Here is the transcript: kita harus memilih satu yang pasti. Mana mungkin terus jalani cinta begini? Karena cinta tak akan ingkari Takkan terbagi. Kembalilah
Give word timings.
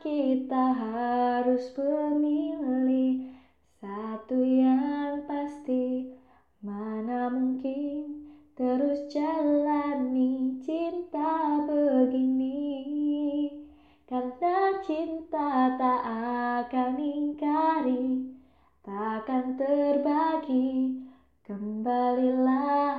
kita 0.00 0.72
harus 0.72 1.70
memilih 1.76 3.36
satu 3.78 4.40
yang 4.42 5.22
pasti. 5.28 6.16
Mana 6.64 7.28
mungkin 7.28 8.26
terus 8.56 9.06
jalani 9.12 10.58
cinta 10.64 11.62
begini? 11.68 12.66
Karena 14.08 14.80
cinta 14.82 15.78
tak 15.78 16.02
akan 16.66 16.98
ingkari 16.98 18.34
Takkan 18.80 19.54
terbagi. 19.54 20.98
Kembalilah 21.46 22.89